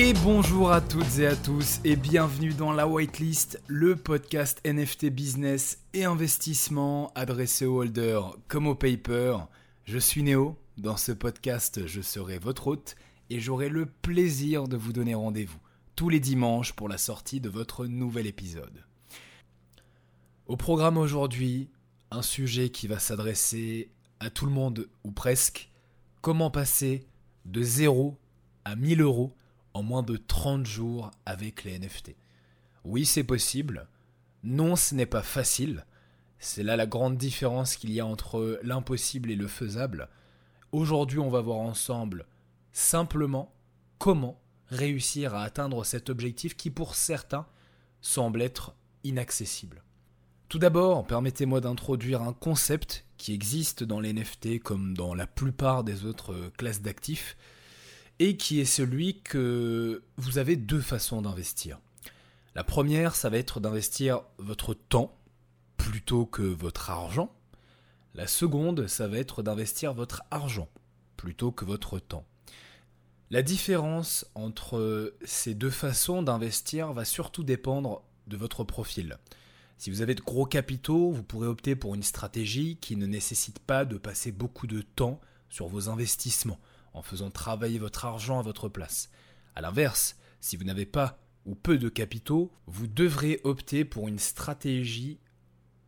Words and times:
Et 0.00 0.12
bonjour 0.12 0.70
à 0.70 0.80
toutes 0.80 1.18
et 1.18 1.26
à 1.26 1.34
tous 1.34 1.80
et 1.82 1.96
bienvenue 1.96 2.54
dans 2.54 2.70
la 2.70 2.86
Whitelist, 2.86 3.60
le 3.66 3.96
podcast 3.96 4.60
NFT 4.64 5.06
business 5.06 5.82
et 5.92 6.04
investissement 6.04 7.10
adressé 7.16 7.66
aux 7.66 7.80
holders 7.80 8.36
comme 8.46 8.68
aux 8.68 8.76
papers. 8.76 9.48
Je 9.86 9.98
suis 9.98 10.22
Néo, 10.22 10.56
dans 10.76 10.96
ce 10.96 11.10
podcast 11.10 11.84
je 11.88 12.00
serai 12.00 12.38
votre 12.38 12.68
hôte 12.68 12.94
et 13.28 13.40
j'aurai 13.40 13.68
le 13.68 13.86
plaisir 13.86 14.68
de 14.68 14.76
vous 14.76 14.92
donner 14.92 15.16
rendez-vous 15.16 15.58
tous 15.96 16.10
les 16.10 16.20
dimanches 16.20 16.74
pour 16.74 16.88
la 16.88 16.96
sortie 16.96 17.40
de 17.40 17.48
votre 17.48 17.84
nouvel 17.86 18.28
épisode. 18.28 18.84
Au 20.46 20.56
programme 20.56 20.96
aujourd'hui, 20.96 21.70
un 22.12 22.22
sujet 22.22 22.68
qui 22.68 22.86
va 22.86 23.00
s'adresser 23.00 23.90
à 24.20 24.30
tout 24.30 24.46
le 24.46 24.52
monde 24.52 24.88
ou 25.02 25.10
presque, 25.10 25.72
comment 26.20 26.52
passer 26.52 27.08
de 27.46 27.62
0 27.62 28.16
à 28.64 28.76
1000 28.76 29.00
euros 29.00 29.34
en 29.74 29.82
moins 29.82 30.02
de 30.02 30.16
30 30.16 30.66
jours 30.66 31.10
avec 31.26 31.64
les 31.64 31.78
NFT. 31.78 32.16
Oui, 32.84 33.04
c'est 33.04 33.24
possible. 33.24 33.88
Non, 34.42 34.76
ce 34.76 34.94
n'est 34.94 35.06
pas 35.06 35.22
facile. 35.22 35.84
C'est 36.38 36.62
là 36.62 36.76
la 36.76 36.86
grande 36.86 37.16
différence 37.16 37.76
qu'il 37.76 37.92
y 37.92 38.00
a 38.00 38.06
entre 38.06 38.60
l'impossible 38.62 39.30
et 39.30 39.36
le 39.36 39.48
faisable. 39.48 40.08
Aujourd'hui, 40.72 41.18
on 41.18 41.30
va 41.30 41.40
voir 41.40 41.58
ensemble 41.58 42.26
simplement 42.72 43.52
comment 43.98 44.40
réussir 44.68 45.34
à 45.34 45.42
atteindre 45.42 45.84
cet 45.84 46.10
objectif 46.10 46.56
qui 46.56 46.70
pour 46.70 46.94
certains 46.94 47.46
semble 48.00 48.42
être 48.42 48.74
inaccessible. 49.02 49.82
Tout 50.48 50.58
d'abord, 50.58 51.06
permettez-moi 51.06 51.60
d'introduire 51.60 52.22
un 52.22 52.32
concept 52.32 53.04
qui 53.16 53.34
existe 53.34 53.84
dans 53.84 54.00
les 54.00 54.12
NFT 54.12 54.60
comme 54.62 54.96
dans 54.96 55.14
la 55.14 55.26
plupart 55.26 55.84
des 55.84 56.04
autres 56.04 56.50
classes 56.56 56.80
d'actifs, 56.80 57.36
et 58.18 58.36
qui 58.36 58.60
est 58.60 58.64
celui 58.64 59.20
que 59.22 60.02
vous 60.16 60.38
avez 60.38 60.56
deux 60.56 60.80
façons 60.80 61.22
d'investir. 61.22 61.78
La 62.54 62.64
première, 62.64 63.14
ça 63.14 63.30
va 63.30 63.38
être 63.38 63.60
d'investir 63.60 64.22
votre 64.38 64.74
temps 64.74 65.16
plutôt 65.76 66.26
que 66.26 66.42
votre 66.42 66.90
argent. 66.90 67.32
La 68.14 68.26
seconde, 68.26 68.88
ça 68.88 69.06
va 69.06 69.18
être 69.18 69.42
d'investir 69.42 69.94
votre 69.94 70.22
argent 70.30 70.68
plutôt 71.16 71.52
que 71.52 71.64
votre 71.64 71.98
temps. 71.98 72.24
La 73.30 73.42
différence 73.42 74.26
entre 74.34 75.14
ces 75.24 75.54
deux 75.54 75.70
façons 75.70 76.22
d'investir 76.22 76.92
va 76.92 77.04
surtout 77.04 77.44
dépendre 77.44 78.02
de 78.26 78.36
votre 78.36 78.64
profil. 78.64 79.18
Si 79.76 79.90
vous 79.90 80.02
avez 80.02 80.14
de 80.14 80.22
gros 80.22 80.46
capitaux, 80.46 81.12
vous 81.12 81.22
pourrez 81.22 81.46
opter 81.46 81.76
pour 81.76 81.94
une 81.94 82.02
stratégie 82.02 82.78
qui 82.80 82.96
ne 82.96 83.06
nécessite 83.06 83.60
pas 83.60 83.84
de 83.84 83.98
passer 83.98 84.32
beaucoup 84.32 84.66
de 84.66 84.80
temps 84.80 85.20
sur 85.50 85.68
vos 85.68 85.88
investissements 85.88 86.58
en 86.92 87.02
faisant 87.02 87.30
travailler 87.30 87.78
votre 87.78 88.04
argent 88.04 88.38
à 88.38 88.42
votre 88.42 88.68
place. 88.68 89.10
A 89.54 89.60
l'inverse, 89.60 90.16
si 90.40 90.56
vous 90.56 90.64
n'avez 90.64 90.86
pas 90.86 91.18
ou 91.46 91.54
peu 91.54 91.78
de 91.78 91.88
capitaux, 91.88 92.52
vous 92.66 92.86
devrez 92.86 93.40
opter 93.44 93.84
pour 93.84 94.08
une 94.08 94.18
stratégie 94.18 95.18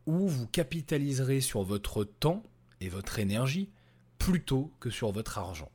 où 0.07 0.27
vous 0.27 0.47
capitaliserez 0.47 1.41
sur 1.41 1.63
votre 1.63 2.05
temps 2.05 2.43
et 2.81 2.89
votre 2.89 3.19
énergie 3.19 3.71
plutôt 4.19 4.73
que 4.81 4.91
sur 4.91 5.13
votre 5.13 5.39
argent. 5.39 5.71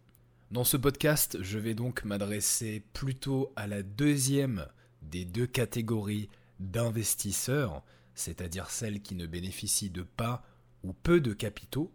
Dans 0.52 0.64
ce 0.64 0.78
podcast, 0.78 1.38
je 1.42 1.60
vais 1.60 1.74
donc 1.74 2.04
m'adresser 2.04 2.84
plutôt 2.94 3.52
à 3.56 3.68
la 3.68 3.84
deuxième 3.84 4.68
des 5.02 5.26
deux 5.26 5.48
catégories 5.48 6.30
d'investisseurs, 6.60 7.84
c'est-à-dire 8.14 8.70
celles 8.70 9.02
qui 9.02 9.16
ne 9.16 9.28
bénéficient 9.28 9.90
de 9.90 10.04
pas 10.04 10.44
ou 10.84 10.94
peu 10.94 11.20
de 11.20 11.34
capitaux, 11.34 11.92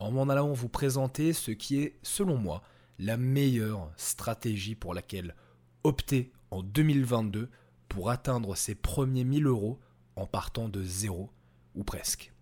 en 0.00 0.10
m'en 0.10 0.28
allant 0.28 0.52
vous 0.52 0.68
présenter 0.68 1.32
ce 1.32 1.50
qui 1.50 1.80
est, 1.80 1.98
selon 2.02 2.36
moi, 2.36 2.62
la 2.98 3.16
meilleure 3.16 3.92
stratégie 3.96 4.74
pour 4.74 4.94
laquelle 4.94 5.36
opter 5.84 6.32
en 6.50 6.62
2022 6.62 7.48
pour 7.88 8.10
atteindre 8.10 8.56
ses 8.56 8.74
premiers 8.74 9.24
1000 9.24 9.46
euros 9.46 9.78
en 10.16 10.26
partant 10.26 10.68
de 10.68 10.82
zéro 10.82 11.30
ou 11.74 11.84
presque. 11.84 12.32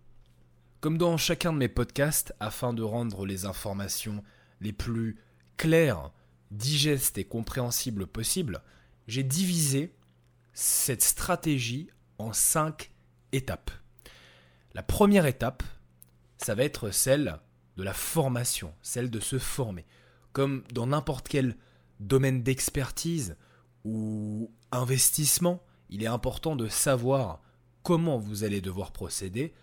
Comme 0.79 0.97
dans 0.97 1.17
chacun 1.17 1.51
de 1.51 1.57
mes 1.57 1.67
podcasts, 1.67 2.33
afin 2.39 2.73
de 2.73 2.81
rendre 2.81 3.25
les 3.25 3.45
informations 3.45 4.23
les 4.61 4.73
plus 4.73 5.17
claires, 5.57 6.11
digestes 6.51 7.17
et 7.17 7.25
compréhensibles 7.25 8.07
possibles, 8.07 8.61
j'ai 9.07 9.23
divisé 9.23 9.93
cette 10.53 11.01
stratégie 11.01 11.89
en 12.17 12.31
cinq 12.31 12.91
étapes. 13.31 13.71
La 14.73 14.83
première 14.83 15.25
étape, 15.25 15.63
ça 16.37 16.55
va 16.55 16.63
être 16.63 16.91
celle 16.91 17.39
de 17.79 17.83
la 17.85 17.93
formation, 17.93 18.73
celle 18.81 19.09
de 19.09 19.21
se 19.21 19.39
former. 19.39 19.85
Comme 20.33 20.63
dans 20.73 20.87
n'importe 20.87 21.29
quel 21.29 21.55
domaine 22.01 22.43
d'expertise 22.43 23.37
ou 23.85 24.51
investissement, 24.73 25.63
il 25.89 26.03
est 26.03 26.07
important 26.07 26.57
de 26.57 26.67
savoir 26.67 27.41
comment 27.83 28.17
vous 28.17 28.43
allez 28.43 28.59
devoir 28.59 28.91
procéder, 28.91 29.53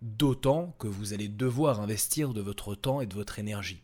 d'autant 0.00 0.74
que 0.78 0.88
vous 0.88 1.12
allez 1.12 1.28
devoir 1.28 1.82
investir 1.82 2.32
de 2.32 2.40
votre 2.40 2.74
temps 2.74 3.02
et 3.02 3.06
de 3.06 3.14
votre 3.14 3.38
énergie. 3.38 3.82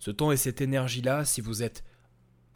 Ce 0.00 0.10
temps 0.10 0.32
et 0.32 0.36
cette 0.36 0.60
énergie-là, 0.60 1.24
si 1.24 1.40
vous 1.40 1.62
êtes 1.62 1.84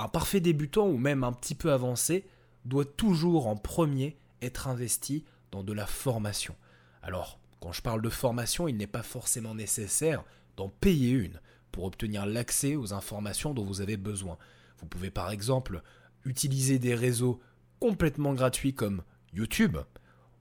un 0.01 0.09
parfait 0.09 0.41
débutant 0.41 0.89
ou 0.89 0.97
même 0.97 1.23
un 1.23 1.33
petit 1.33 1.55
peu 1.55 1.73
avancé, 1.73 2.27
doit 2.65 2.85
toujours 2.85 3.47
en 3.47 3.57
premier 3.57 4.17
être 4.43 4.67
investi 4.67 5.25
dans 5.53 5.63
de 5.63 5.73
la 5.73 5.87
formation. 5.87 6.57
Alors, 7.01 7.39
quand 7.61 7.71
je 7.71 7.81
parle 7.81 8.03
de 8.03 8.11
formation, 8.11 8.67
il 8.67 8.77
n'est 8.77 8.89
pas 8.89 9.05
forcément 9.05 9.55
nécessaire 9.55 10.25
d'en 10.57 10.69
payer 10.69 11.11
une 11.11 11.41
pour 11.73 11.85
obtenir 11.85 12.27
l'accès 12.27 12.77
aux 12.77 12.93
informations 12.93 13.55
dont 13.55 13.65
vous 13.65 13.81
avez 13.81 13.97
besoin. 13.97 14.39
Vous 14.79 14.87
pouvez 14.87 15.11
par 15.11 15.31
exemple 15.31 15.83
utiliser 16.25 16.79
des 16.79 16.95
réseaux 16.95 17.41
complètement 17.81 18.33
gratuits 18.33 18.75
comme 18.75 19.03
YouTube 19.33 19.79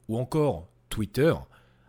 ou 0.07 0.17
encore 0.17 0.67
Twitter. 0.89 1.33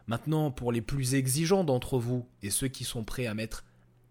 Maintenant, 0.07 0.51
pour 0.51 0.73
les 0.73 0.83
plus 0.83 1.15
exigeants 1.15 1.65
d'entre 1.65 1.99
vous 1.99 2.27
et 2.43 2.51
ceux 2.51 2.69
qui 2.69 2.85
sont 2.85 3.05
prêts 3.05 3.27
à 3.27 3.35
mettre 3.35 3.65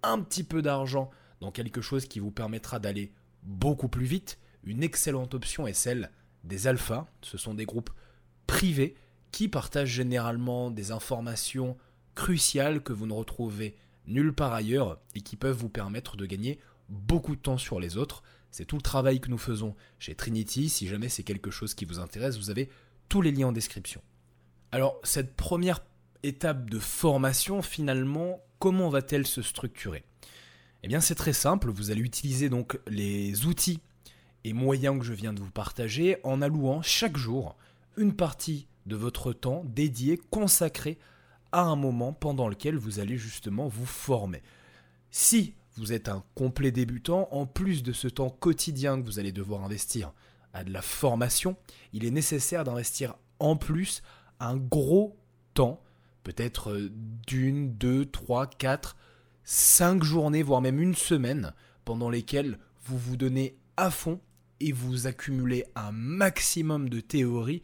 un 0.03 0.19
petit 0.22 0.44
peu 0.44 0.62
d'argent 0.62 1.09
dans 1.41 1.52
quelque 1.52 1.81
chose 1.81 2.06
qui 2.06 2.19
vous 2.19 2.31
permettra 2.31 2.79
d'aller 2.79 3.12
beaucoup 3.44 3.88
plus 3.88 4.06
vite, 4.06 4.40
une 4.63 4.84
excellente 4.84 5.34
option 5.34 5.68
est 5.68 5.73
celle 5.73 6.12
des 6.44 6.68
alphas. 6.68 7.07
Ce 7.22 7.38
sont 7.38 7.53
des 7.53 7.66
groupes 7.66 7.91
privés 8.47 8.96
qui 9.31 9.47
partagent 9.47 9.90
généralement 9.90 10.72
des 10.72 10.91
informations 10.91 11.78
cruciales 12.16 12.81
que 12.81 12.94
vous 12.94 13.07
ne 13.07 13.13
retrouvez 13.13 13.75
nulle 14.08 14.34
part 14.34 14.53
ailleurs 14.53 15.00
et 15.16 15.22
qui 15.22 15.36
peuvent 15.36 15.58
vous 15.58 15.69
permettre 15.69 16.18
de 16.18 16.25
gagner 16.25 16.59
beaucoup 16.90 17.36
de 17.36 17.41
temps 17.41 17.58
sur 17.58 17.80
les 17.80 17.97
autres. 17.97 18.24
C'est 18.52 18.66
tout 18.66 18.75
le 18.75 18.81
travail 18.81 19.19
que 19.19 19.30
nous 19.30 19.38
faisons 19.38 19.75
chez 20.00 20.16
Trinity. 20.16 20.69
Si 20.69 20.88
jamais 20.88 21.09
c'est 21.09 21.24
quelque 21.24 21.52
chose 21.52 21.74
qui 21.74 21.86
vous 21.86 22.00
intéresse, 22.00 22.38
vous 22.38 22.50
avez 22.50 22.69
tous 23.09 23.22
les 23.22 23.31
liens 23.31 23.47
en 23.47 23.52
description. 23.52 24.02
Alors, 24.72 25.00
cette 25.03 25.36
première 25.36 25.84
étape 26.24 26.69
de 26.69 26.80
formation, 26.80 27.62
finalement, 27.62 28.41
comment 28.59 28.90
va-t-elle 28.90 29.28
se 29.28 29.41
structurer? 29.41 30.03
Eh 30.84 30.88
bien, 30.88 31.00
c'est 31.00 31.16
très 31.16 31.34
simple. 31.34 31.70
Vous 31.72 31.91
allez 31.91 32.02
utiliser 32.02 32.50
donc 32.50 32.80
les 32.88 33.46
outils 33.46 33.80
et 34.44 34.53
moyens 34.53 35.00
que 35.00 35.06
je 35.06 35.14
viens 35.14 35.34
de 35.34 35.40
vous 35.40 35.52
partager 35.52 36.18
en 36.24 36.41
allouant 36.41 36.81
chaque 36.81 37.18
jour 37.18 37.56
une 37.97 38.16
partie 38.16 38.68
de 38.85 38.96
votre 38.96 39.31
temps 39.31 39.64
dédié, 39.66 40.20
consacré 40.30 40.97
à 41.53 41.62
un 41.62 41.75
moment 41.78 42.12
pendant 42.12 42.50
lequel 42.50 42.75
vous 42.75 43.00
allez 43.00 43.18
justement 43.18 43.68
vous 43.68 43.86
former. 43.86 44.41
Si 45.12 45.53
vous 45.78 45.94
êtes 45.94 46.09
un 46.09 46.24
complet 46.36 46.72
débutant, 46.72 47.30
en 47.31 47.46
plus 47.46 47.84
de 47.84 47.94
ce 47.94 48.08
temps 48.08 48.30
quotidien 48.30 49.00
que 49.00 49.06
vous 49.06 49.19
allez 49.19 49.31
devoir 49.31 49.64
investir 49.64 50.12
à 50.53 50.64
de 50.64 50.74
la 50.74 50.81
formation, 50.81 51.56
il 51.94 52.06
est 52.06 52.12
nécessaire 52.12 52.64
d'investir 52.64 53.16
en 53.40 53.56
plus 53.56 54.02
un 54.40 54.58
gros 54.58 55.16
temps, 55.53 55.81
peut-être 56.24 56.72
euh, 56.72 56.91
d'une, 57.28 57.74
deux, 57.74 58.06
trois, 58.06 58.47
quatre, 58.47 58.97
cinq 59.44 60.03
journées, 60.03 60.44
voire 60.44 60.62
même 60.62 60.80
une 60.80 60.96
semaine, 60.96 61.53
pendant 61.85 62.09
lesquelles 62.09 62.58
vous 62.85 62.97
vous 62.97 63.17
donnez 63.17 63.58
à 63.78 63.91
fond 63.91 64.20
et 64.59 64.72
vous 64.72 65.08
accumulez 65.08 65.66
un 65.76 65.91
maximum 65.91 66.90
de 66.90 66.99
théorie 66.99 67.61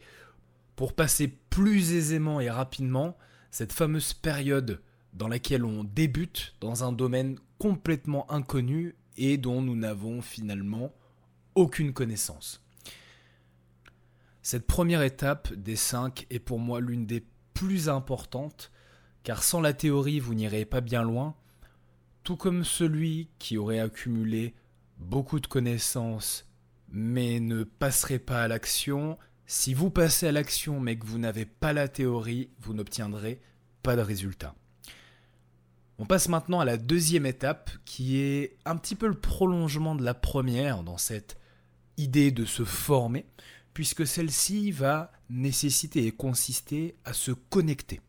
pour 0.76 0.94
passer 0.94 1.28
plus 1.28 1.92
aisément 1.92 2.40
et 2.40 2.50
rapidement 2.50 3.16
cette 3.50 3.72
fameuse 3.72 4.12
période 4.12 4.80
dans 5.12 5.28
laquelle 5.28 5.64
on 5.64 5.84
débute 5.84 6.54
dans 6.60 6.84
un 6.84 6.92
domaine 6.92 7.38
complètement 7.58 8.30
inconnu 8.30 8.94
et 9.16 9.38
dont 9.38 9.60
nous 9.60 9.76
n'avons 9.76 10.22
finalement 10.22 10.92
aucune 11.54 11.92
connaissance. 11.92 12.62
Cette 14.42 14.66
première 14.66 15.02
étape 15.02 15.52
des 15.52 15.76
cinq 15.76 16.26
est 16.30 16.38
pour 16.38 16.58
moi 16.58 16.80
l'une 16.80 17.06
des 17.06 17.24
plus 17.52 17.88
importantes, 17.88 18.70
car 19.22 19.42
sans 19.42 19.60
la 19.60 19.74
théorie 19.74 20.20
vous 20.20 20.34
n'irez 20.34 20.64
pas 20.64 20.80
bien 20.80 21.02
loin, 21.02 21.34
tout 22.22 22.36
comme 22.36 22.64
celui 22.64 23.28
qui 23.38 23.58
aurait 23.58 23.80
accumulé 23.80 24.54
beaucoup 24.98 25.40
de 25.40 25.46
connaissances 25.46 26.46
mais 26.90 27.40
ne 27.40 27.62
passerait 27.62 28.18
pas 28.18 28.42
à 28.42 28.48
l'action 28.48 29.18
si 29.50 29.74
vous 29.74 29.90
passez 29.90 30.28
à 30.28 30.32
l'action 30.32 30.78
mais 30.78 30.96
que 30.96 31.04
vous 31.04 31.18
n'avez 31.18 31.44
pas 31.44 31.72
la 31.72 31.88
théorie, 31.88 32.50
vous 32.60 32.72
n'obtiendrez 32.72 33.40
pas 33.82 33.96
de 33.96 34.00
résultat. 34.00 34.54
On 35.98 36.06
passe 36.06 36.28
maintenant 36.28 36.60
à 36.60 36.64
la 36.64 36.76
deuxième 36.76 37.26
étape 37.26 37.68
qui 37.84 38.20
est 38.20 38.56
un 38.64 38.76
petit 38.76 38.94
peu 38.94 39.08
le 39.08 39.18
prolongement 39.18 39.96
de 39.96 40.04
la 40.04 40.14
première 40.14 40.84
dans 40.84 40.98
cette 40.98 41.36
idée 41.96 42.30
de 42.30 42.44
se 42.44 42.62
former, 42.62 43.26
puisque 43.74 44.06
celle-ci 44.06 44.70
va 44.70 45.10
nécessiter 45.30 46.06
et 46.06 46.12
consister 46.12 46.94
à 47.04 47.12
se 47.12 47.32
connecter. 47.32 48.00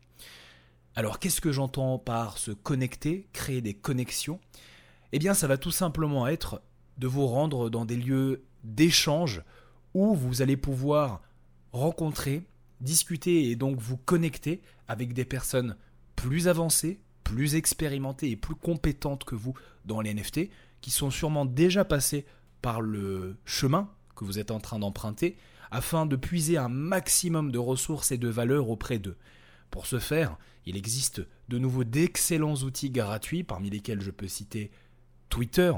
Alors 0.94 1.18
qu'est-ce 1.18 1.40
que 1.40 1.50
j'entends 1.50 1.98
par 1.98 2.38
se 2.38 2.52
connecter, 2.52 3.26
créer 3.32 3.60
des 3.60 3.74
connexions? 3.74 4.38
Eh 5.10 5.18
bien 5.18 5.34
ça 5.34 5.48
va 5.48 5.58
tout 5.58 5.72
simplement 5.72 6.28
être 6.28 6.62
de 6.98 7.08
vous 7.08 7.26
rendre 7.26 7.68
dans 7.68 7.84
des 7.84 7.96
lieux 7.96 8.44
d'échange 8.62 9.42
où 9.92 10.14
vous 10.14 10.40
allez 10.40 10.56
pouvoir 10.56 11.20
rencontrer, 11.72 12.42
discuter 12.80 13.50
et 13.50 13.56
donc 13.56 13.78
vous 13.78 13.96
connecter 13.96 14.62
avec 14.88 15.12
des 15.12 15.24
personnes 15.24 15.76
plus 16.16 16.48
avancées, 16.48 17.00
plus 17.24 17.54
expérimentées 17.54 18.30
et 18.30 18.36
plus 18.36 18.54
compétentes 18.54 19.24
que 19.24 19.34
vous 19.34 19.54
dans 19.84 20.00
les 20.00 20.14
NFT, 20.14 20.50
qui 20.80 20.90
sont 20.90 21.10
sûrement 21.10 21.46
déjà 21.46 21.84
passées 21.84 22.26
par 22.60 22.80
le 22.80 23.36
chemin 23.44 23.90
que 24.14 24.24
vous 24.24 24.38
êtes 24.38 24.50
en 24.50 24.60
train 24.60 24.78
d'emprunter, 24.78 25.36
afin 25.70 26.04
de 26.04 26.16
puiser 26.16 26.58
un 26.58 26.68
maximum 26.68 27.50
de 27.50 27.58
ressources 27.58 28.12
et 28.12 28.18
de 28.18 28.28
valeurs 28.28 28.68
auprès 28.68 28.98
d'eux. 28.98 29.16
Pour 29.70 29.86
ce 29.86 29.98
faire, 29.98 30.36
il 30.66 30.76
existe 30.76 31.22
de 31.48 31.58
nouveau 31.58 31.82
d'excellents 31.82 32.56
outils 32.56 32.90
gratuits, 32.90 33.42
parmi 33.42 33.70
lesquels 33.70 34.02
je 34.02 34.10
peux 34.10 34.28
citer 34.28 34.70
Twitter 35.30 35.72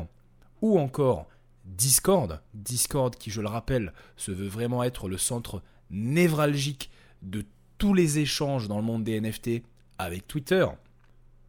ou 0.60 0.80
encore 0.80 1.28
Discord. 1.64 2.42
Discord 2.54 3.14
qui, 3.16 3.30
je 3.30 3.40
le 3.40 3.46
rappelle, 3.46 3.92
se 4.16 4.32
veut 4.32 4.48
vraiment 4.48 4.82
être 4.82 5.08
le 5.08 5.16
centre 5.16 5.62
névralgique 5.90 6.90
de 7.22 7.44
tous 7.78 7.94
les 7.94 8.18
échanges 8.18 8.68
dans 8.68 8.78
le 8.78 8.84
monde 8.84 9.04
des 9.04 9.20
NFT 9.20 9.62
avec 9.98 10.26
Twitter. 10.26 10.66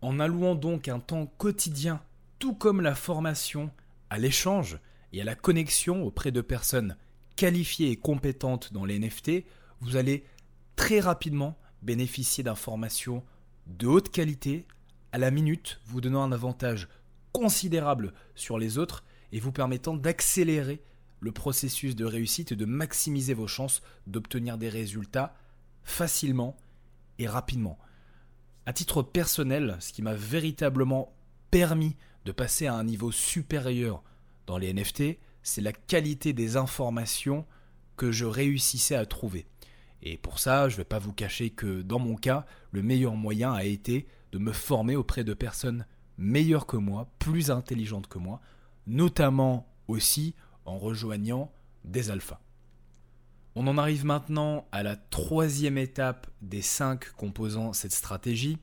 En 0.01 0.19
allouant 0.19 0.55
donc 0.55 0.87
un 0.87 0.99
temps 0.99 1.25
quotidien, 1.37 2.01
tout 2.39 2.53
comme 2.53 2.81
la 2.81 2.95
formation, 2.95 3.71
à 4.09 4.17
l'échange 4.17 4.79
et 5.13 5.21
à 5.21 5.23
la 5.23 5.35
connexion 5.35 6.03
auprès 6.03 6.31
de 6.31 6.41
personnes 6.41 6.97
qualifiées 7.35 7.91
et 7.91 7.95
compétentes 7.95 8.71
dans 8.73 8.85
les 8.85 8.99
NFT, 8.99 9.43
vous 9.81 9.95
allez 9.95 10.25
très 10.75 10.99
rapidement 10.99 11.57
bénéficier 11.81 12.43
d'informations 12.43 13.23
de 13.67 13.87
haute 13.87 14.09
qualité 14.09 14.65
à 15.11 15.17
la 15.17 15.31
minute, 15.31 15.79
vous 15.85 16.01
donnant 16.01 16.23
un 16.23 16.31
avantage 16.31 16.87
considérable 17.31 18.13
sur 18.35 18.57
les 18.57 18.77
autres 18.77 19.03
et 19.31 19.39
vous 19.39 19.51
permettant 19.51 19.95
d'accélérer 19.95 20.81
le 21.25 21.31
processus 21.31 21.95
de 21.95 22.05
réussite 22.05 22.51
et 22.51 22.55
de 22.55 22.65
maximiser 22.65 23.33
vos 23.33 23.47
chances 23.47 23.81
d'obtenir 24.05 24.59
des 24.59 24.69
résultats 24.69 25.35
facilement 25.83 26.55
et 27.17 27.27
rapidement. 27.27 27.79
À 28.67 28.73
titre 28.73 29.01
personnel, 29.01 29.75
ce 29.79 29.91
qui 29.91 30.03
m'a 30.03 30.13
véritablement 30.13 31.15
permis 31.49 31.95
de 32.25 32.31
passer 32.31 32.67
à 32.67 32.75
un 32.75 32.83
niveau 32.83 33.11
supérieur 33.11 34.03
dans 34.45 34.59
les 34.59 34.71
NFT, 34.71 35.17
c'est 35.41 35.61
la 35.61 35.73
qualité 35.73 36.31
des 36.31 36.57
informations 36.57 37.47
que 37.97 38.11
je 38.11 38.25
réussissais 38.25 38.95
à 38.95 39.07
trouver. 39.07 39.47
Et 40.03 40.17
pour 40.17 40.37
ça, 40.37 40.69
je 40.69 40.75
ne 40.75 40.77
vais 40.77 40.83
pas 40.83 40.99
vous 40.99 41.13
cacher 41.13 41.49
que 41.49 41.81
dans 41.81 41.99
mon 41.99 42.17
cas, 42.17 42.45
le 42.71 42.83
meilleur 42.83 43.15
moyen 43.15 43.51
a 43.51 43.63
été 43.63 44.05
de 44.31 44.37
me 44.37 44.51
former 44.51 44.95
auprès 44.95 45.23
de 45.23 45.33
personnes 45.33 45.87
meilleures 46.19 46.67
que 46.67 46.77
moi, 46.77 47.09
plus 47.17 47.49
intelligentes 47.49 48.07
que 48.07 48.19
moi, 48.19 48.41
notamment 48.85 49.67
aussi 49.87 50.35
en 50.65 50.77
rejoignant 50.77 51.51
des 51.83 52.11
alphas. 52.11 52.41
On 53.55 53.67
en 53.67 53.77
arrive 53.77 54.05
maintenant 54.05 54.67
à 54.71 54.83
la 54.83 54.97
troisième 54.97 55.77
étape 55.77 56.27
des 56.41 56.61
cinq 56.61 57.11
composants 57.13 57.71
cette 57.71 57.93
stratégie. 57.93 58.57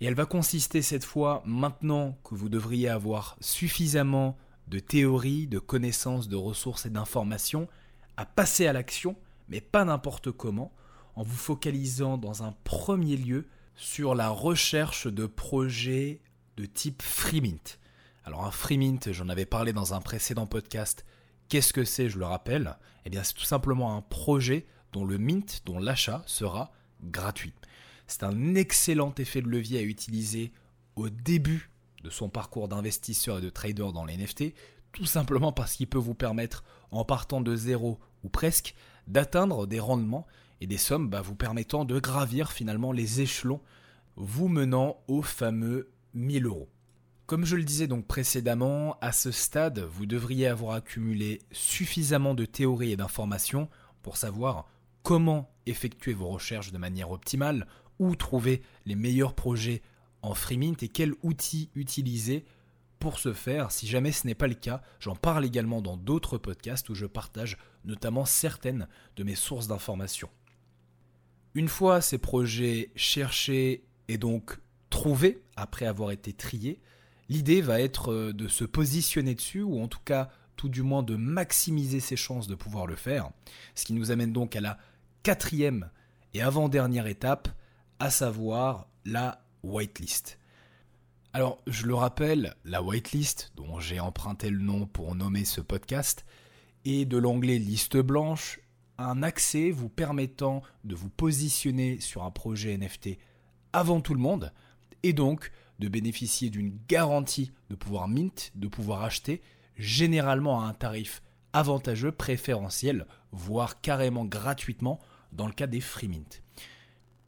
Et 0.00 0.06
elle 0.06 0.14
va 0.14 0.26
consister 0.26 0.80
cette 0.82 1.04
fois, 1.04 1.42
maintenant 1.46 2.18
que 2.24 2.34
vous 2.34 2.48
devriez 2.48 2.88
avoir 2.88 3.36
suffisamment 3.40 4.36
de 4.68 4.78
théories, 4.78 5.46
de 5.46 5.58
connaissances, 5.58 6.28
de 6.28 6.36
ressources 6.36 6.86
et 6.86 6.90
d'informations, 6.90 7.68
à 8.16 8.24
passer 8.24 8.66
à 8.66 8.72
l'action, 8.72 9.16
mais 9.48 9.60
pas 9.60 9.84
n'importe 9.84 10.30
comment, 10.30 10.72
en 11.16 11.22
vous 11.22 11.36
focalisant 11.36 12.16
dans 12.16 12.42
un 12.42 12.54
premier 12.64 13.16
lieu 13.16 13.46
sur 13.76 14.14
la 14.14 14.30
recherche 14.30 15.06
de 15.06 15.26
projets 15.26 16.22
de 16.56 16.64
type 16.64 17.02
Freemint. 17.02 17.76
Alors 18.24 18.46
un 18.46 18.50
Freemint, 18.50 19.00
j'en 19.10 19.28
avais 19.28 19.46
parlé 19.46 19.72
dans 19.72 19.92
un 19.94 20.00
précédent 20.00 20.46
podcast, 20.46 21.04
Qu'est-ce 21.54 21.72
que 21.72 21.84
c'est, 21.84 22.08
je 22.08 22.18
le 22.18 22.24
rappelle 22.24 22.76
Eh 23.04 23.10
bien, 23.10 23.22
c'est 23.22 23.34
tout 23.34 23.44
simplement 23.44 23.96
un 23.96 24.02
projet 24.02 24.66
dont 24.92 25.04
le 25.04 25.18
mint, 25.18 25.62
dont 25.64 25.78
l'achat 25.78 26.24
sera 26.26 26.72
gratuit. 27.00 27.52
C'est 28.08 28.24
un 28.24 28.56
excellent 28.56 29.14
effet 29.18 29.40
de 29.40 29.46
levier 29.46 29.78
à 29.78 29.82
utiliser 29.82 30.52
au 30.96 31.10
début 31.10 31.70
de 32.02 32.10
son 32.10 32.28
parcours 32.28 32.66
d'investisseur 32.66 33.38
et 33.38 33.40
de 33.40 33.50
trader 33.50 33.92
dans 33.94 34.04
les 34.04 34.16
NFT, 34.16 34.52
tout 34.90 35.04
simplement 35.04 35.52
parce 35.52 35.74
qu'il 35.74 35.86
peut 35.86 35.96
vous 35.96 36.16
permettre, 36.16 36.64
en 36.90 37.04
partant 37.04 37.40
de 37.40 37.54
zéro 37.54 38.00
ou 38.24 38.28
presque, 38.28 38.74
d'atteindre 39.06 39.68
des 39.68 39.78
rendements 39.78 40.26
et 40.60 40.66
des 40.66 40.76
sommes 40.76 41.08
bah, 41.08 41.20
vous 41.20 41.36
permettant 41.36 41.84
de 41.84 42.00
gravir 42.00 42.50
finalement 42.50 42.90
les 42.90 43.20
échelons, 43.20 43.60
vous 44.16 44.48
menant 44.48 44.96
au 45.06 45.22
fameux 45.22 45.92
1000 46.14 46.46
euros. 46.46 46.68
Comme 47.26 47.46
je 47.46 47.56
le 47.56 47.64
disais 47.64 47.86
donc 47.86 48.06
précédemment, 48.06 48.98
à 49.00 49.10
ce 49.10 49.30
stade, 49.30 49.78
vous 49.78 50.04
devriez 50.04 50.46
avoir 50.46 50.74
accumulé 50.74 51.40
suffisamment 51.52 52.34
de 52.34 52.44
théories 52.44 52.92
et 52.92 52.96
d'informations 52.96 53.70
pour 54.02 54.18
savoir 54.18 54.68
comment 55.02 55.50
effectuer 55.64 56.12
vos 56.12 56.28
recherches 56.28 56.70
de 56.70 56.76
manière 56.76 57.10
optimale, 57.10 57.66
où 57.98 58.14
trouver 58.14 58.62
les 58.84 58.94
meilleurs 58.94 59.34
projets 59.34 59.80
en 60.20 60.34
Freemint 60.34 60.74
et 60.82 60.88
quels 60.88 61.14
outils 61.22 61.70
utiliser 61.74 62.44
pour 62.98 63.18
ce 63.18 63.32
faire. 63.32 63.70
Si 63.70 63.86
jamais 63.86 64.12
ce 64.12 64.26
n'est 64.26 64.34
pas 64.34 64.46
le 64.46 64.54
cas, 64.54 64.82
j'en 65.00 65.16
parle 65.16 65.46
également 65.46 65.80
dans 65.80 65.96
d'autres 65.96 66.36
podcasts 66.36 66.88
où 66.90 66.94
je 66.94 67.06
partage 67.06 67.56
notamment 67.84 68.26
certaines 68.26 68.86
de 69.16 69.24
mes 69.24 69.34
sources 69.34 69.68
d'informations. 69.68 70.30
Une 71.54 71.68
fois 71.68 72.00
ces 72.00 72.18
projets 72.18 72.90
cherchés 72.96 73.84
et 74.08 74.18
donc 74.18 74.58
trouvés 74.90 75.42
après 75.56 75.86
avoir 75.86 76.10
été 76.10 76.32
triés, 76.32 76.80
L'idée 77.28 77.60
va 77.60 77.80
être 77.80 78.12
euh, 78.12 78.32
de 78.32 78.48
se 78.48 78.64
positionner 78.64 79.34
dessus, 79.34 79.62
ou 79.62 79.80
en 79.80 79.88
tout 79.88 80.00
cas 80.04 80.30
tout 80.56 80.68
du 80.68 80.82
moins 80.82 81.02
de 81.02 81.16
maximiser 81.16 82.00
ses 82.00 82.16
chances 82.16 82.46
de 82.46 82.54
pouvoir 82.54 82.86
le 82.86 82.96
faire. 82.96 83.30
Ce 83.74 83.84
qui 83.84 83.92
nous 83.92 84.10
amène 84.10 84.32
donc 84.32 84.56
à 84.56 84.60
la 84.60 84.78
quatrième 85.22 85.90
et 86.32 86.42
avant-dernière 86.42 87.06
étape, 87.06 87.48
à 87.98 88.10
savoir 88.10 88.88
la 89.04 89.44
whitelist. 89.62 90.38
Alors, 91.32 91.60
je 91.66 91.86
le 91.86 91.94
rappelle, 91.94 92.54
la 92.64 92.82
whitelist, 92.82 93.52
dont 93.56 93.80
j'ai 93.80 93.98
emprunté 93.98 94.50
le 94.50 94.60
nom 94.60 94.86
pour 94.86 95.14
nommer 95.14 95.44
ce 95.44 95.60
podcast, 95.60 96.24
est 96.84 97.06
de 97.06 97.18
l'anglais 97.18 97.58
liste 97.58 97.96
blanche, 97.96 98.60
un 98.98 99.22
accès 99.22 99.70
vous 99.70 99.88
permettant 99.88 100.62
de 100.84 100.94
vous 100.94 101.08
positionner 101.08 101.98
sur 101.98 102.22
un 102.22 102.30
projet 102.30 102.76
NFT 102.76 103.18
avant 103.72 104.00
tout 104.00 104.14
le 104.14 104.20
monde, 104.20 104.52
et 105.02 105.12
donc 105.12 105.50
de 105.78 105.88
bénéficier 105.88 106.50
d'une 106.50 106.78
garantie 106.88 107.52
de 107.70 107.74
pouvoir 107.74 108.08
mint, 108.08 108.52
de 108.54 108.68
pouvoir 108.68 109.02
acheter, 109.02 109.42
généralement 109.76 110.60
à 110.60 110.66
un 110.66 110.74
tarif 110.74 111.22
avantageux, 111.52 112.12
préférentiel, 112.12 113.06
voire 113.32 113.80
carrément 113.80 114.24
gratuitement 114.24 115.00
dans 115.32 115.46
le 115.46 115.52
cas 115.52 115.66
des 115.66 115.80
free 115.80 116.08
mint. 116.08 116.42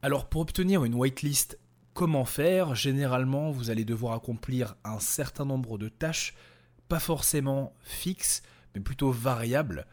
Alors 0.01 0.29
pour 0.29 0.41
obtenir 0.41 0.83
une 0.83 0.95
whitelist, 0.95 1.59
comment 1.93 2.25
faire? 2.25 2.75
Généralement, 2.75 3.51
vous 3.51 3.69
allez 3.69 3.85
devoir 3.85 4.13
accomplir 4.13 4.75
un 4.83 4.99
certain 4.99 5.45
nombre 5.45 5.77
de 5.77 5.89
tâches, 5.89 6.35
pas 6.87 6.99
forcément 6.99 7.73
fixes, 7.81 8.43
mais 8.75 8.81
plutôt 8.81 9.11
variables, 9.11 9.87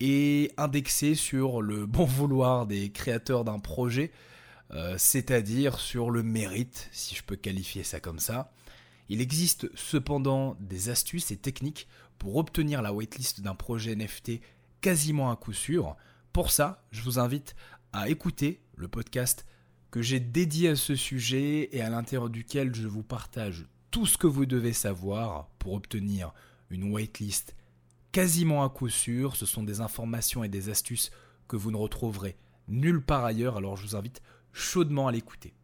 et 0.00 0.52
indexées 0.56 1.16
sur 1.16 1.60
le 1.60 1.84
bon 1.86 2.04
vouloir 2.04 2.66
des 2.66 2.90
créateurs 2.90 3.44
d'un 3.44 3.58
projet, 3.58 4.12
euh, 4.72 4.96
c'est-à-dire 4.98 5.78
sur 5.78 6.10
le 6.10 6.22
mérite, 6.22 6.88
si 6.92 7.14
je 7.14 7.22
peux 7.22 7.36
qualifier 7.36 7.82
ça 7.82 8.00
comme 8.00 8.18
ça. 8.18 8.52
Il 9.08 9.20
existe 9.20 9.68
cependant 9.74 10.56
des 10.60 10.90
astuces 10.90 11.30
et 11.30 11.36
techniques 11.36 11.88
pour 12.18 12.36
obtenir 12.36 12.82
la 12.82 12.92
waitlist 12.92 13.40
d'un 13.40 13.54
projet 13.54 13.96
NFT 13.96 14.40
quasiment 14.80 15.30
à 15.30 15.36
coup 15.36 15.54
sûr. 15.54 15.96
Pour 16.32 16.50
ça, 16.50 16.84
je 16.90 17.02
vous 17.02 17.18
invite 17.18 17.54
à 17.92 18.10
écouter 18.10 18.60
le 18.76 18.88
podcast 18.88 19.46
que 19.90 20.02
j'ai 20.02 20.20
dédié 20.20 20.70
à 20.70 20.76
ce 20.76 20.94
sujet 20.94 21.70
et 21.72 21.80
à 21.80 21.88
l'intérieur 21.88 22.28
duquel 22.28 22.74
je 22.74 22.86
vous 22.86 23.02
partage 23.02 23.66
tout 23.90 24.04
ce 24.04 24.18
que 24.18 24.26
vous 24.26 24.44
devez 24.44 24.74
savoir 24.74 25.48
pour 25.58 25.72
obtenir 25.72 26.34
une 26.68 26.92
waitlist 26.92 27.56
quasiment 28.12 28.62
à 28.62 28.68
coup 28.68 28.90
sûr. 28.90 29.34
Ce 29.36 29.46
sont 29.46 29.62
des 29.62 29.80
informations 29.80 30.44
et 30.44 30.48
des 30.50 30.68
astuces 30.68 31.10
que 31.46 31.56
vous 31.56 31.70
ne 31.70 31.76
retrouverez 31.78 32.36
nulle 32.68 33.02
part 33.02 33.24
ailleurs, 33.24 33.56
alors 33.56 33.76
je 33.76 33.82
vous 33.82 33.96
invite 33.96 34.22
chaudement 34.58 35.08
à 35.08 35.12
l'écouter. 35.12 35.54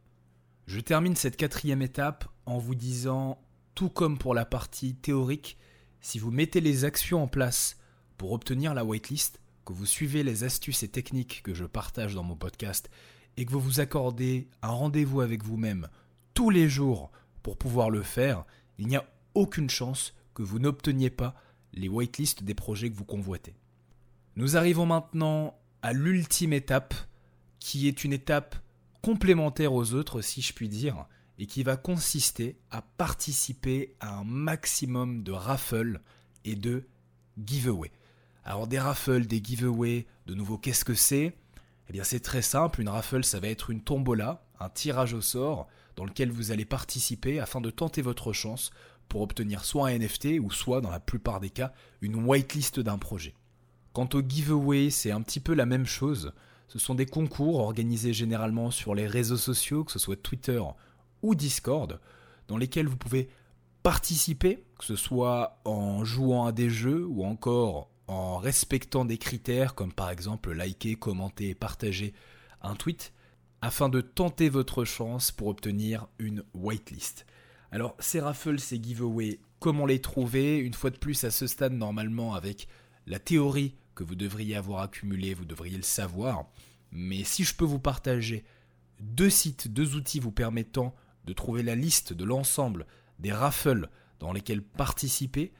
Je 0.67 0.81
termine 0.81 1.17
cette 1.17 1.37
quatrième 1.37 1.83
étape 1.83 2.29
en 2.47 2.59
vous 2.59 2.75
disant, 2.75 3.39
tout 3.75 3.91
comme 3.91 4.19
pour 4.19 4.35
la 4.35 4.45
partie 4.45 4.95
théorique, 4.95 5.59
si 6.01 6.19
vous 6.19 6.31
mettez 6.31 6.61
les 6.61 6.85
actions 6.85 7.23
en 7.23 7.29
place 7.29 7.77
pour 8.17 8.33
obtenir 8.33 8.75
la 8.75 8.85
waitlist, 8.85 9.41
que 9.65 9.73
vous 9.73 9.87
suivez 9.87 10.23
les 10.23 10.45
astuces 10.45 10.83
et 10.83 10.89
techniques 10.89 11.43
que 11.43 11.55
je 11.55 11.65
partage 11.65 12.15
dans 12.15 12.23
mon 12.23 12.37
podcast 12.37 12.91
et 13.37 13.47
que 13.47 13.53
vous 13.53 13.61
vous 13.61 13.81
accordez 13.81 14.49
un 14.63 14.69
rendez-vous 14.69 15.21
avec 15.21 15.43
vous-même 15.43 15.89
tous 16.35 16.51
les 16.51 16.69
jours 16.69 17.11
pour 17.43 17.57
pouvoir 17.57 17.91
le 17.91 18.03
faire, 18.03 18.45
il 18.79 18.89
n'y 18.89 18.97
a 18.97 19.07
aucune 19.35 19.71
chance 19.71 20.15
que 20.35 20.43
vous 20.43 20.59
n'obteniez 20.59 21.11
pas 21.11 21.35
les 21.73 21.89
waitlists 21.89 22.43
des 22.43 22.55
projets 22.55 22.91
que 22.91 22.97
vous 22.97 23.05
convoitez. 23.05 23.55
Nous 24.37 24.57
arrivons 24.57 24.87
maintenant 24.87 25.59
à 25.83 25.93
l'ultime 25.93 26.53
étape, 26.53 26.95
qui 27.61 27.89
est 27.89 28.05
une 28.05 28.13
étape 28.13 28.57
complémentaire 29.05 29.75
aux 29.75 29.93
autres, 29.93 30.23
si 30.23 30.41
je 30.41 30.55
puis 30.55 30.71
dire, 30.71 31.05
et 31.39 31.45
qui 31.45 31.63
va 31.63 31.77
consister 31.77 32.57
à 32.71 32.81
participer 32.81 33.95
à 34.01 34.17
un 34.17 34.25
maximum 34.25 35.23
de 35.23 35.31
raffles 35.31 36.01
et 36.47 36.57
de 36.57 36.89
giveaways. 37.47 37.93
Alors 38.45 38.67
des 38.67 38.79
raffles, 38.79 39.27
des 39.27 39.43
giveaways, 39.45 40.07
de 40.25 40.35
nouveau 40.35 40.57
qu'est-ce 40.57 40.87
que 40.87 40.95
c'est? 40.95 41.37
Eh 41.91 41.93
bien 41.93 42.03
c'est 42.03 42.21
très 42.21 42.41
simple, 42.41 42.81
une 42.81 42.89
raffle 42.89 43.25
ça 43.25 43.41
va 43.41 43.49
être 43.49 43.69
une 43.69 43.83
tombola, 43.83 44.47
un 44.59 44.71
tirage 44.71 45.13
au 45.13 45.21
sort 45.21 45.69
dans 45.97 46.07
lequel 46.07 46.31
vous 46.31 46.51
allez 46.51 46.65
participer 46.65 47.41
afin 47.41 47.61
de 47.61 47.69
tenter 47.69 48.01
votre 48.01 48.33
chance 48.33 48.71
pour 49.11 49.21
obtenir 49.21 49.67
soit 49.67 49.89
un 49.89 49.99
NFT 49.99 50.39
ou 50.41 50.51
soit 50.51 50.81
dans 50.81 50.91
la 50.91 51.01
plupart 51.01 51.41
des 51.41 51.51
cas 51.51 51.75
une 52.01 52.17
whitelist 52.17 52.81
d'un 52.81 52.97
projet. 52.97 53.35
Quant 53.93 54.09
au 54.15 54.23
giveaway, 54.27 54.89
c'est 54.89 55.11
un 55.11 55.21
petit 55.21 55.41
peu 55.41 55.53
la 55.53 55.67
même 55.67 55.87
chose. 55.87 56.33
Ce 56.69 56.79
sont 56.79 56.95
des 56.95 57.07
concours 57.07 57.61
organisés 57.61 58.13
généralement 58.13 58.71
sur 58.71 58.95
les 58.95 59.07
réseaux 59.07 59.37
sociaux, 59.37 59.85
que 59.85 59.93
ce 59.93 59.99
soit 59.99 60.21
Twitter 60.21 60.61
ou 61.23 61.35
Discord, 61.35 62.01
dans 62.49 62.57
lesquels 62.57 62.89
vous 62.89 62.97
pouvez 62.97 63.29
participer, 63.83 64.65
que 64.79 64.85
ce 64.85 64.97
soit 64.97 65.61
en 65.65 66.05
jouant 66.05 66.47
à 66.47 66.53
des 66.53 66.71
jeux 66.71 67.07
ou 67.07 67.25
encore 67.25 67.91
en 68.07 68.39
respectant 68.39 69.05
des 69.05 69.19
critères 69.19 69.75
comme 69.75 69.93
par 69.93 70.11
exemple 70.11 70.53
liker, 70.53 70.95
commenter 70.97 71.51
et 71.51 71.55
partager 71.55 72.13
un 72.63 72.75
tweet, 72.75 73.13
afin 73.63 73.89
de 73.89 74.01
tenter 74.01 74.49
votre 74.49 74.85
chance 74.85 75.33
pour 75.33 75.49
obtenir 75.49 76.07
une 76.19 76.45
whitelist. 76.55 77.25
Alors 77.71 77.97
ces 77.99 78.21
raffles, 78.21 78.59
ces 78.59 78.83
giveaways, 78.83 79.41
comment 79.59 79.87
les 79.87 80.01
trouver? 80.01 80.59
Une 80.59 80.75
fois 80.75 80.91
de 80.91 80.99
plus 80.99 81.25
à 81.25 81.31
ce 81.31 81.47
stade 81.47 81.73
normalement 81.73 82.35
avec 82.35 82.69
la 83.07 83.19
théorie 83.19 83.75
que 83.95 84.05
vous 84.05 84.15
devriez 84.15 84.57
avoir 84.57 84.83
accumulé, 84.83 85.35
vous 85.35 85.45
devriez 85.45 85.77
le 85.77 85.83
savoir. 85.83 86.47
Mais 86.91 87.25
si 87.25 87.45
je 87.45 87.55
peux 87.55 87.65
vous 87.65 87.79
partager 87.79 88.45
deux 89.01 89.31
sites, 89.31 89.69
deux 89.69 89.97
outils 89.97 90.21
vous 90.21 90.33
permettant 90.33 90.95
de 91.25 91.33
trouver 91.33 91.63
la 91.63 91.75
liste 91.75 92.13
de 92.13 92.25
l'ensemble 92.25 92.87
des 93.19 93.33
raffles 93.33 93.89
dans 94.21 94.33
lesquels 94.33 94.63
participer, 94.63 95.53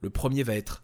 le 0.00 0.10
premier 0.10 0.42
va 0.42 0.54
être 0.54 0.82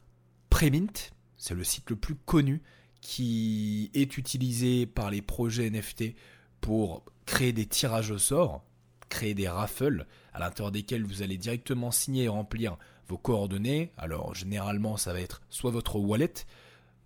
Premint, 0.50 1.12
c'est 1.36 1.54
le 1.54 1.64
site 1.64 1.90
le 1.90 1.96
plus 1.96 2.14
connu 2.14 2.62
qui 3.00 3.90
est 3.94 4.16
utilisé 4.16 4.86
par 4.86 5.10
les 5.10 5.22
projets 5.22 5.70
NFT 5.70 6.14
pour 6.60 7.04
créer 7.26 7.52
des 7.52 7.66
tirages 7.66 8.10
au 8.10 8.18
sort, 8.18 8.64
créer 9.08 9.34
des 9.34 9.48
raffles 9.48 10.06
à 10.32 10.40
l'intérieur 10.40 10.72
desquels 10.72 11.04
vous 11.04 11.22
allez 11.22 11.36
directement 11.36 11.90
signer 11.90 12.24
et 12.24 12.28
remplir 12.28 12.78
vos 13.08 13.18
coordonnées. 13.18 13.92
Alors 13.96 14.34
généralement 14.34 14.96
ça 14.96 15.12
va 15.12 15.20
être 15.20 15.42
soit 15.50 15.70
votre 15.70 15.96
wallet, 15.96 16.32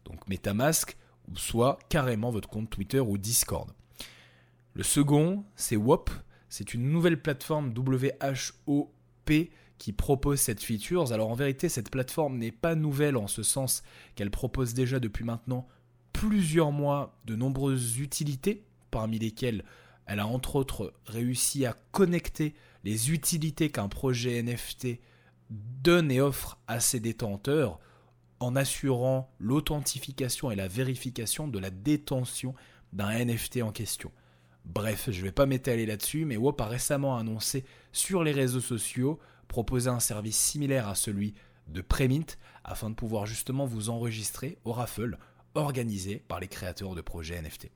donc 0.04 0.26
MetaMask, 0.28 0.96
ou 1.30 1.36
soit 1.36 1.78
carrément 1.88 2.30
votre 2.30 2.48
compte 2.48 2.70
Twitter 2.70 3.00
ou 3.00 3.18
Discord. 3.18 3.70
Le 4.74 4.82
second, 4.82 5.44
c'est 5.56 5.76
WOP, 5.76 6.10
c'est 6.48 6.74
une 6.74 6.90
nouvelle 6.90 7.20
plateforme 7.20 7.72
WHOP 7.76 8.90
qui 9.78 9.92
propose 9.92 10.40
cette 10.40 10.62
feature. 10.62 11.12
Alors 11.12 11.30
en 11.30 11.34
vérité, 11.34 11.68
cette 11.68 11.90
plateforme 11.90 12.38
n'est 12.38 12.52
pas 12.52 12.74
nouvelle 12.74 13.16
en 13.16 13.26
ce 13.26 13.42
sens 13.42 13.82
qu'elle 14.14 14.30
propose 14.30 14.74
déjà 14.74 15.00
depuis 15.00 15.24
maintenant 15.24 15.66
plusieurs 16.12 16.72
mois 16.72 17.18
de 17.24 17.34
nombreuses 17.36 17.98
utilités, 17.98 18.64
parmi 18.90 19.18
lesquelles 19.18 19.64
elle 20.06 20.20
a 20.20 20.26
entre 20.26 20.56
autres 20.56 20.92
réussi 21.06 21.64
à 21.64 21.76
connecter 21.92 22.54
les 22.84 23.12
utilités 23.12 23.70
qu'un 23.70 23.88
projet 23.88 24.42
NFT 24.42 24.98
donne 25.50 26.10
et 26.10 26.20
offre 26.20 26.58
à 26.66 26.80
ses 26.80 27.00
détenteurs 27.00 27.80
en 28.40 28.56
assurant 28.56 29.30
l'authentification 29.38 30.50
et 30.50 30.56
la 30.56 30.68
vérification 30.68 31.46
de 31.46 31.58
la 31.58 31.70
détention 31.70 32.54
d'un 32.92 33.24
NFT 33.24 33.62
en 33.62 33.70
question. 33.70 34.10
Bref, 34.64 35.08
je 35.10 35.18
ne 35.18 35.24
vais 35.24 35.32
pas 35.32 35.46
m'étaler 35.46 35.86
là-dessus, 35.86 36.24
mais 36.24 36.36
WOP 36.36 36.60
a 36.60 36.66
récemment 36.66 37.16
annoncé 37.16 37.64
sur 37.92 38.24
les 38.24 38.32
réseaux 38.32 38.60
sociaux 38.60 39.18
proposer 39.48 39.90
un 39.90 40.00
service 40.00 40.38
similaire 40.38 40.88
à 40.88 40.94
celui 40.94 41.34
de 41.68 41.80
Premint 41.80 42.36
afin 42.64 42.90
de 42.90 42.94
pouvoir 42.94 43.26
justement 43.26 43.66
vous 43.66 43.90
enregistrer 43.90 44.58
au 44.64 44.72
raffle 44.72 45.18
organisé 45.54 46.22
par 46.28 46.40
les 46.40 46.48
créateurs 46.48 46.94
de 46.94 47.00
projets 47.00 47.40
NFT. 47.40 47.70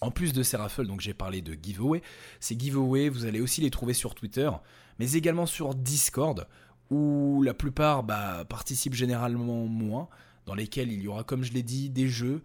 En 0.00 0.10
plus 0.10 0.32
de 0.32 0.42
ces 0.42 0.56
raffles, 0.56 0.86
donc 0.86 1.00
j'ai 1.00 1.14
parlé 1.14 1.42
de 1.42 1.56
giveaway. 1.60 2.02
Ces 2.38 2.58
giveaways, 2.58 3.08
vous 3.08 3.26
allez 3.26 3.40
aussi 3.40 3.60
les 3.60 3.70
trouver 3.70 3.94
sur 3.94 4.14
Twitter, 4.14 4.50
mais 4.98 5.12
également 5.12 5.46
sur 5.46 5.74
Discord, 5.74 6.46
où 6.90 7.42
la 7.42 7.54
plupart 7.54 8.02
bah, 8.02 8.44
participent 8.48 8.94
généralement 8.94 9.66
moins, 9.66 10.08
dans 10.46 10.54
lesquels 10.54 10.92
il 10.92 11.02
y 11.02 11.08
aura, 11.08 11.24
comme 11.24 11.44
je 11.44 11.52
l'ai 11.52 11.62
dit, 11.62 11.90
des 11.90 12.08
jeux, 12.08 12.42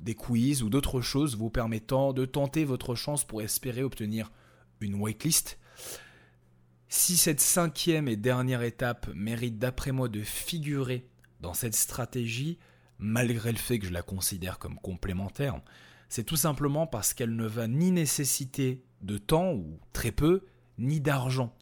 des 0.00 0.14
quiz 0.14 0.62
ou 0.62 0.70
d'autres 0.70 1.00
choses 1.00 1.36
vous 1.36 1.50
permettant 1.50 2.12
de 2.12 2.24
tenter 2.24 2.64
votre 2.64 2.94
chance 2.94 3.24
pour 3.24 3.42
espérer 3.42 3.82
obtenir 3.82 4.30
une 4.80 4.94
whitelist. 4.94 5.58
Si 6.88 7.16
cette 7.16 7.40
cinquième 7.40 8.08
et 8.08 8.16
dernière 8.16 8.62
étape 8.62 9.08
mérite 9.14 9.58
d'après 9.58 9.92
moi 9.92 10.08
de 10.08 10.22
figurer 10.22 11.06
dans 11.40 11.54
cette 11.54 11.74
stratégie, 11.74 12.58
malgré 12.98 13.52
le 13.52 13.58
fait 13.58 13.78
que 13.78 13.86
je 13.86 13.92
la 13.92 14.02
considère 14.02 14.58
comme 14.58 14.78
complémentaire, 14.78 15.60
c'est 16.08 16.24
tout 16.24 16.36
simplement 16.36 16.86
parce 16.86 17.14
qu'elle 17.14 17.36
ne 17.36 17.46
va 17.46 17.68
ni 17.68 17.92
nécessiter 17.92 18.82
de 19.02 19.18
temps, 19.18 19.52
ou 19.52 19.78
très 19.92 20.12
peu, 20.12 20.44
ni 20.78 21.00
d'argent 21.00 21.54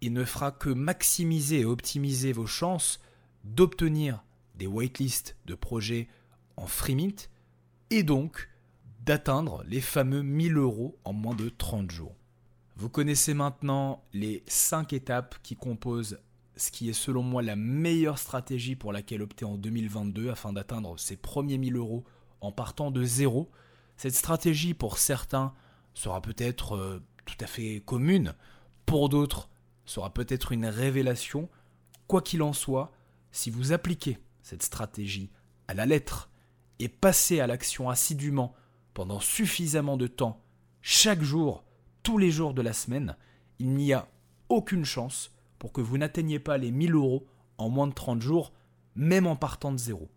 il 0.00 0.12
ne 0.12 0.24
fera 0.24 0.50
que 0.50 0.70
maximiser 0.70 1.60
et 1.60 1.64
optimiser 1.64 2.32
vos 2.32 2.46
chances 2.46 3.00
d'obtenir 3.44 4.24
des 4.54 4.66
whitelists 4.66 5.36
de 5.46 5.54
projets 5.54 6.08
en 6.56 6.66
free 6.66 6.94
mint 6.94 7.30
et 7.90 8.02
donc 8.02 8.48
d'atteindre 9.04 9.64
les 9.66 9.80
fameux 9.80 10.22
1000 10.22 10.56
euros 10.56 10.98
en 11.04 11.12
moins 11.12 11.34
de 11.34 11.48
30 11.48 11.90
jours. 11.90 12.14
Vous 12.76 12.88
connaissez 12.88 13.34
maintenant 13.34 14.04
les 14.12 14.42
5 14.46 14.92
étapes 14.92 15.36
qui 15.42 15.56
composent 15.56 16.20
ce 16.56 16.70
qui 16.70 16.88
est 16.88 16.92
selon 16.92 17.22
moi 17.22 17.42
la 17.42 17.56
meilleure 17.56 18.18
stratégie 18.18 18.76
pour 18.76 18.92
laquelle 18.92 19.22
opter 19.22 19.44
en 19.44 19.56
2022 19.56 20.30
afin 20.30 20.52
d'atteindre 20.52 20.98
ces 20.98 21.16
premiers 21.16 21.58
1000 21.58 21.76
euros 21.76 22.04
en 22.40 22.52
partant 22.52 22.90
de 22.90 23.02
zéro. 23.02 23.50
Cette 23.96 24.14
stratégie 24.14 24.74
pour 24.74 24.98
certains 24.98 25.54
sera 25.94 26.20
peut-être 26.20 26.76
euh, 26.76 27.02
tout 27.24 27.36
à 27.40 27.46
fait 27.46 27.82
commune, 27.84 28.34
pour 28.86 29.08
d'autres 29.08 29.48
sera 29.88 30.12
peut-être 30.12 30.52
une 30.52 30.66
révélation. 30.66 31.48
Quoi 32.06 32.22
qu'il 32.22 32.42
en 32.42 32.52
soit, 32.52 32.92
si 33.32 33.50
vous 33.50 33.72
appliquez 33.72 34.18
cette 34.42 34.62
stratégie 34.62 35.30
à 35.66 35.74
la 35.74 35.86
lettre 35.86 36.30
et 36.78 36.88
passez 36.88 37.40
à 37.40 37.46
l'action 37.46 37.88
assidûment 37.90 38.54
pendant 38.94 39.20
suffisamment 39.20 39.96
de 39.96 40.06
temps, 40.06 40.42
chaque 40.82 41.22
jour, 41.22 41.64
tous 42.02 42.18
les 42.18 42.30
jours 42.30 42.54
de 42.54 42.62
la 42.62 42.72
semaine, 42.72 43.16
il 43.58 43.70
n'y 43.70 43.92
a 43.92 44.08
aucune 44.48 44.84
chance 44.84 45.32
pour 45.58 45.72
que 45.72 45.80
vous 45.80 45.98
n'atteigniez 45.98 46.38
pas 46.38 46.58
les 46.58 46.70
1000 46.70 46.94
euros 46.94 47.26
en 47.58 47.68
moins 47.68 47.86
de 47.86 47.92
30 47.92 48.22
jours, 48.22 48.52
même 48.94 49.26
en 49.26 49.36
partant 49.36 49.72
de 49.72 49.78
zéro. 49.78 50.08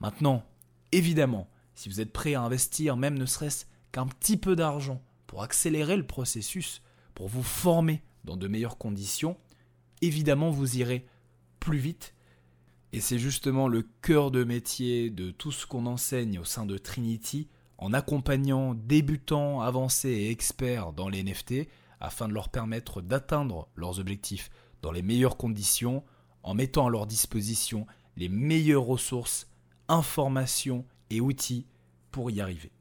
Maintenant, 0.00 0.44
évidemment, 0.92 1.48
si 1.74 1.88
vous 1.88 2.00
êtes 2.00 2.12
prêt 2.12 2.34
à 2.34 2.42
investir 2.42 2.96
même 2.96 3.18
ne 3.18 3.26
serait-ce 3.26 3.64
qu'un 3.92 4.06
petit 4.06 4.36
peu 4.36 4.56
d'argent 4.56 5.02
pour 5.26 5.42
accélérer 5.42 5.96
le 5.96 6.06
processus, 6.06 6.82
pour 7.14 7.28
vous 7.28 7.42
former 7.42 8.02
dans 8.26 8.36
de 8.36 8.48
meilleures 8.48 8.76
conditions, 8.76 9.36
évidemment 10.02 10.50
vous 10.50 10.78
irez 10.78 11.06
plus 11.60 11.78
vite. 11.78 12.14
Et 12.92 13.00
c'est 13.00 13.18
justement 13.18 13.68
le 13.68 13.86
cœur 14.02 14.30
de 14.30 14.44
métier 14.44 15.10
de 15.10 15.30
tout 15.30 15.52
ce 15.52 15.66
qu'on 15.66 15.86
enseigne 15.86 16.38
au 16.38 16.44
sein 16.44 16.66
de 16.66 16.76
Trinity, 16.76 17.48
en 17.78 17.92
accompagnant 17.92 18.74
débutants, 18.74 19.60
avancés 19.60 20.10
et 20.10 20.30
experts 20.30 20.92
dans 20.92 21.08
les 21.08 21.22
NFT, 21.22 21.68
afin 22.00 22.28
de 22.28 22.34
leur 22.34 22.48
permettre 22.48 23.00
d'atteindre 23.00 23.68
leurs 23.74 24.00
objectifs 24.00 24.50
dans 24.82 24.92
les 24.92 25.02
meilleures 25.02 25.36
conditions, 25.36 26.04
en 26.42 26.54
mettant 26.54 26.86
à 26.86 26.90
leur 26.90 27.06
disposition 27.06 27.86
les 28.16 28.28
meilleures 28.28 28.84
ressources, 28.84 29.48
informations 29.88 30.84
et 31.10 31.20
outils 31.20 31.66
pour 32.10 32.30
y 32.30 32.40
arriver. 32.40 32.72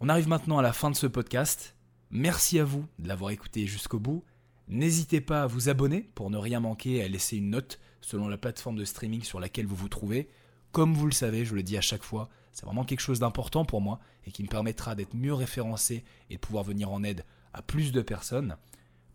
On 0.00 0.08
arrive 0.08 0.28
maintenant 0.28 0.58
à 0.58 0.62
la 0.62 0.72
fin 0.72 0.90
de 0.90 0.96
ce 0.96 1.06
podcast. 1.06 1.73
Merci 2.16 2.60
à 2.60 2.64
vous 2.64 2.86
de 3.00 3.08
l'avoir 3.08 3.32
écouté 3.32 3.66
jusqu'au 3.66 3.98
bout. 3.98 4.22
N'hésitez 4.68 5.20
pas 5.20 5.42
à 5.42 5.46
vous 5.48 5.68
abonner 5.68 6.08
pour 6.14 6.30
ne 6.30 6.38
rien 6.38 6.60
manquer 6.60 6.92
et 6.92 7.02
à 7.02 7.08
laisser 7.08 7.38
une 7.38 7.50
note 7.50 7.80
selon 8.00 8.28
la 8.28 8.38
plateforme 8.38 8.76
de 8.76 8.84
streaming 8.84 9.24
sur 9.24 9.40
laquelle 9.40 9.66
vous 9.66 9.74
vous 9.74 9.88
trouvez. 9.88 10.28
Comme 10.70 10.94
vous 10.94 11.06
le 11.06 11.12
savez, 11.12 11.44
je 11.44 11.56
le 11.56 11.64
dis 11.64 11.76
à 11.76 11.80
chaque 11.80 12.04
fois, 12.04 12.28
c'est 12.52 12.66
vraiment 12.66 12.84
quelque 12.84 13.00
chose 13.00 13.18
d'important 13.18 13.64
pour 13.64 13.80
moi 13.80 13.98
et 14.26 14.30
qui 14.30 14.44
me 14.44 14.48
permettra 14.48 14.94
d'être 14.94 15.16
mieux 15.16 15.34
référencé 15.34 16.04
et 16.30 16.36
de 16.36 16.40
pouvoir 16.40 16.62
venir 16.62 16.92
en 16.92 17.02
aide 17.02 17.24
à 17.52 17.62
plus 17.62 17.90
de 17.90 18.00
personnes. 18.00 18.56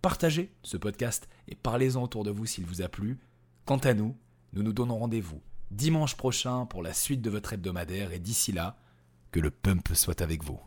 Partagez 0.02 0.52
ce 0.64 0.76
podcast 0.76 1.30
et 1.48 1.56
parlez-en 1.56 2.04
autour 2.04 2.26
de 2.26 2.32
vous 2.32 2.46
s'il 2.46 2.66
vous 2.66 2.82
a 2.82 2.90
plu. 2.90 3.18
Quant 3.64 3.78
à 3.78 3.94
nous, 3.94 4.18
nous 4.52 4.62
nous 4.62 4.74
donnons 4.74 5.00
rendez-vous 5.00 5.42
dimanche 5.72 6.16
prochain 6.18 6.66
pour 6.66 6.84
la 6.84 6.94
suite 6.94 7.22
de 7.22 7.30
votre 7.30 7.54
hebdomadaire 7.54 8.12
et 8.12 8.20
d'ici 8.20 8.52
là, 8.52 8.78
que 9.32 9.40
le 9.40 9.52
pump 9.52 9.88
soit 9.94 10.22
avec 10.22 10.44
vous. 10.44 10.60